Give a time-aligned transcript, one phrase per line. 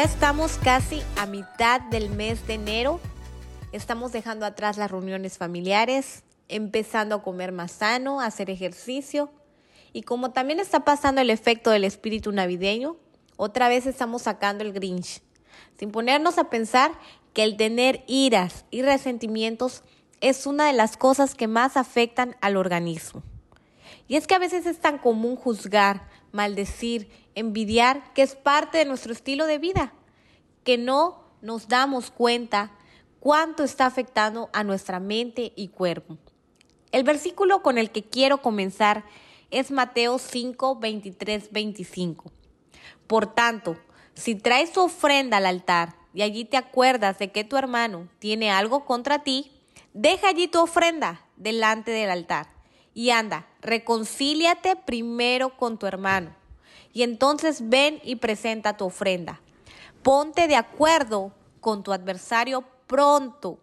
[0.00, 3.00] Ya estamos casi a mitad del mes de enero.
[3.70, 9.30] Estamos dejando atrás las reuniones familiares, empezando a comer más sano, a hacer ejercicio.
[9.92, 12.96] Y como también está pasando el efecto del espíritu navideño,
[13.36, 15.20] otra vez estamos sacando el Grinch,
[15.78, 16.92] sin ponernos a pensar
[17.34, 19.82] que el tener iras y resentimientos
[20.22, 23.22] es una de las cosas que más afectan al organismo.
[24.08, 28.84] Y es que a veces es tan común juzgar, maldecir, envidiar, que es parte de
[28.84, 29.92] nuestro estilo de vida,
[30.64, 32.72] que no nos damos cuenta
[33.18, 36.18] cuánto está afectando a nuestra mente y cuerpo.
[36.92, 39.04] El versículo con el que quiero comenzar
[39.50, 42.32] es Mateo 5, 23, 25.
[43.06, 43.76] Por tanto,
[44.14, 48.50] si traes tu ofrenda al altar y allí te acuerdas de que tu hermano tiene
[48.50, 49.50] algo contra ti,
[49.94, 52.59] deja allí tu ofrenda delante del altar
[52.94, 56.34] y anda, reconcíliate primero con tu hermano
[56.92, 59.40] y entonces ven y presenta tu ofrenda.
[60.02, 63.58] Ponte de acuerdo con tu adversario pronto,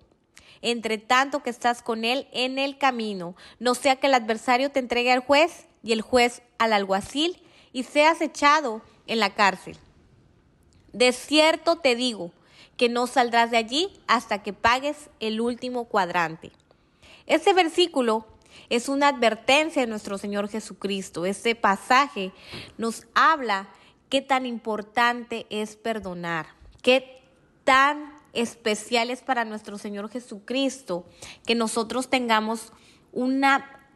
[0.61, 4.80] entre tanto que estás con él en el camino, no sea que el adversario te
[4.80, 7.41] entregue al juez y el juez al alguacil
[7.73, 9.78] y seas echado en la cárcel.
[10.94, 12.31] De cierto te digo
[12.78, 16.52] que no saldrás de allí hasta que pagues el último cuadrante.
[17.25, 18.25] Este versículo
[18.69, 21.25] es una advertencia de nuestro Señor Jesucristo.
[21.25, 22.31] Este pasaje
[22.77, 23.69] nos habla
[24.09, 26.47] qué tan importante es perdonar,
[26.81, 27.22] qué
[27.63, 31.05] tan especial es para nuestro Señor Jesucristo
[31.45, 32.72] que nosotros tengamos
[33.11, 33.89] una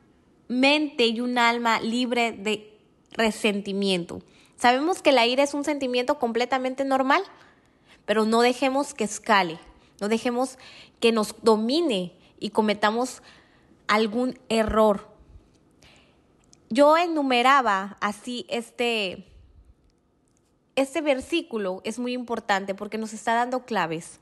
[0.48, 2.78] mente y un alma libre de
[3.12, 4.22] resentimiento.
[4.58, 7.24] Sabemos que la ira es un sentimiento completamente normal,
[8.06, 9.60] pero no dejemos que escale,
[10.00, 10.58] no dejemos
[11.00, 13.22] que nos domine y cometamos
[13.92, 15.10] algún error.
[16.70, 19.28] Yo enumeraba así este,
[20.78, 24.22] este versículo, es muy importante porque nos está dando claves.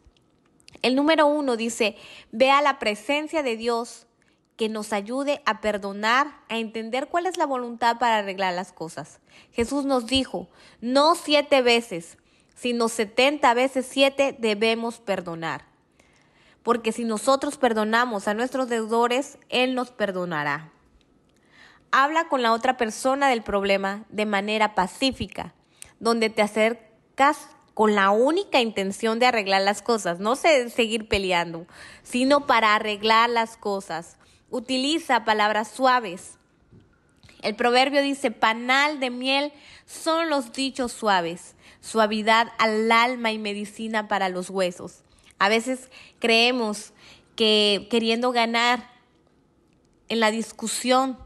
[0.81, 1.95] El número uno dice,
[2.31, 4.07] vea la presencia de Dios
[4.55, 9.19] que nos ayude a perdonar, a entender cuál es la voluntad para arreglar las cosas.
[9.51, 10.49] Jesús nos dijo,
[10.81, 12.17] no siete veces,
[12.55, 15.68] sino setenta veces siete debemos perdonar
[16.63, 20.71] porque si nosotros perdonamos a nuestros deudores, Él nos perdonará.
[21.91, 25.53] Habla con la otra persona del problema de manera pacífica,
[25.99, 31.65] donde te acercas con la única intención de arreglar las cosas, no seguir peleando,
[32.03, 34.17] sino para arreglar las cosas.
[34.49, 36.37] Utiliza palabras suaves.
[37.41, 39.53] El proverbio dice, panal de miel
[39.85, 45.03] son los dichos suaves, suavidad al alma y medicina para los huesos.
[45.39, 45.89] A veces
[46.19, 46.93] creemos
[47.35, 48.89] que queriendo ganar
[50.09, 51.17] en la discusión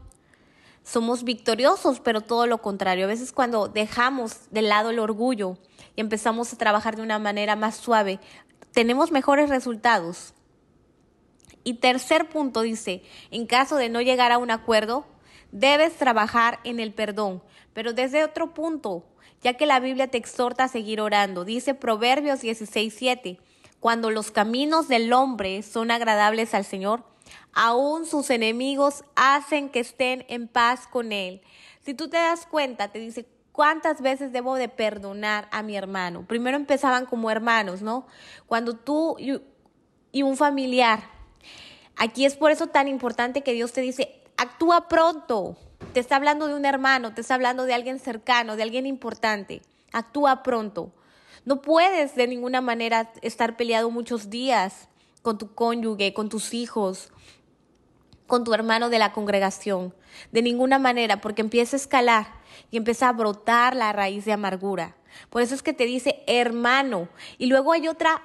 [0.84, 3.06] somos victoriosos, pero todo lo contrario.
[3.06, 5.58] A veces cuando dejamos de lado el orgullo
[5.96, 8.20] y empezamos a trabajar de una manera más suave,
[8.72, 10.34] tenemos mejores resultados.
[11.64, 15.06] Y tercer punto dice, en caso de no llegar a un acuerdo,
[15.50, 17.42] debes trabajar en el perdón,
[17.72, 19.04] pero desde otro punto,
[19.40, 21.44] ya que la Biblia te exhorta a seguir orando.
[21.44, 23.38] Dice Proverbios 16:7,
[23.84, 27.04] cuando los caminos del hombre son agradables al Señor,
[27.52, 31.42] aún sus enemigos hacen que estén en paz con Él.
[31.84, 36.26] Si tú te das cuenta, te dice, ¿cuántas veces debo de perdonar a mi hermano?
[36.26, 38.06] Primero empezaban como hermanos, ¿no?
[38.46, 41.00] Cuando tú y un familiar,
[41.94, 45.58] aquí es por eso tan importante que Dios te dice, actúa pronto.
[45.92, 49.60] Te está hablando de un hermano, te está hablando de alguien cercano, de alguien importante.
[49.92, 50.90] Actúa pronto.
[51.44, 54.88] No puedes de ninguna manera estar peleado muchos días
[55.22, 57.10] con tu cónyuge, con tus hijos,
[58.26, 59.94] con tu hermano de la congregación.
[60.32, 62.26] De ninguna manera, porque empieza a escalar
[62.70, 64.96] y empieza a brotar la raíz de amargura.
[65.30, 67.08] Por eso es que te dice hermano.
[67.36, 68.22] Y luego hay otra,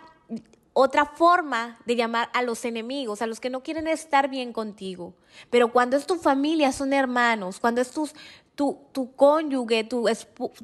[0.73, 5.13] otra forma de llamar a los enemigos, a los que no quieren estar bien contigo.
[5.49, 7.59] Pero cuando es tu familia, son hermanos.
[7.59, 8.09] Cuando es tu,
[8.55, 10.05] tu, cónyuge, tu,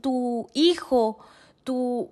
[0.02, 1.20] tu hijo,
[1.64, 2.10] tu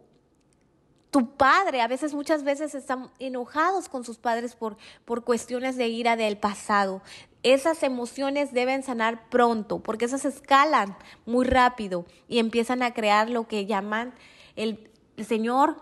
[1.13, 5.88] tu padre, a veces muchas veces están enojados con sus padres por, por cuestiones de
[5.88, 7.04] ira del pasado.
[7.44, 13.48] Esas emociones deben sanar pronto, porque esas escalan muy rápido y empiezan a crear lo
[13.48, 14.15] que llaman
[14.56, 15.75] el, el Señor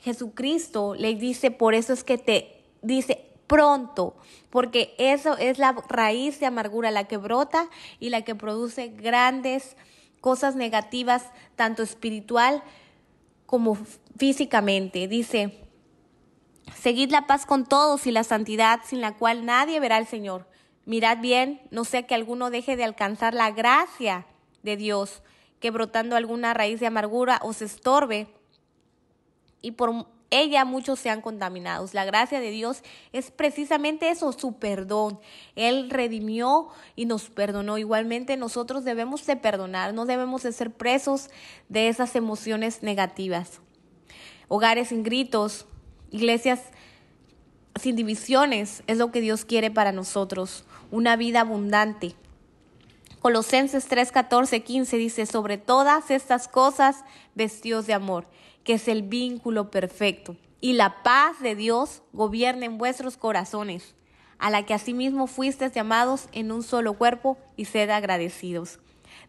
[0.00, 4.16] Jesucristo le dice, por eso es que te dice pronto,
[4.48, 7.68] porque eso es la raíz de amargura, la que brota
[8.00, 9.76] y la que produce grandes
[10.22, 11.26] cosas negativas,
[11.56, 12.62] tanto espiritual
[13.48, 13.78] como
[14.18, 15.08] físicamente.
[15.08, 15.58] Dice,
[16.76, 20.46] seguid la paz con todos y la santidad sin la cual nadie verá al Señor.
[20.84, 24.26] Mirad bien, no sea que alguno deje de alcanzar la gracia
[24.62, 25.22] de Dios,
[25.60, 28.28] que brotando alguna raíz de amargura os estorbe
[29.62, 31.94] y por ella muchos sean contaminados.
[31.94, 32.82] La gracia de Dios
[33.12, 35.18] es precisamente eso, su perdón.
[35.56, 37.78] Él redimió y nos perdonó.
[37.78, 41.30] Igualmente nosotros debemos de perdonar, no debemos de ser presos
[41.68, 43.60] de esas emociones negativas.
[44.48, 45.66] Hogares sin gritos,
[46.10, 46.60] iglesias
[47.80, 52.14] sin divisiones es lo que Dios quiere para nosotros, una vida abundante.
[53.20, 57.04] Colosenses 3, 14, 15 dice, sobre todas estas cosas,
[57.34, 58.26] vestidos de amor
[58.68, 60.36] que es el vínculo perfecto.
[60.60, 63.94] Y la paz de Dios gobierne en vuestros corazones,
[64.38, 68.78] a la que asimismo fuisteis llamados en un solo cuerpo y sed agradecidos.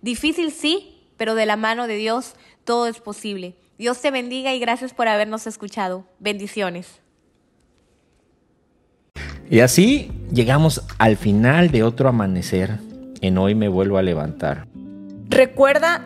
[0.02, 2.34] Difícil sí, pero de la mano de Dios
[2.66, 3.56] todo es posible.
[3.78, 6.04] Dios te bendiga y gracias por habernos escuchado.
[6.20, 7.00] Bendiciones.
[9.50, 12.78] Y así llegamos al final de otro amanecer.
[13.22, 14.68] En hoy me vuelvo a levantar.
[15.30, 16.06] Recuerda